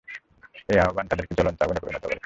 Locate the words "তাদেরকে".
1.07-1.33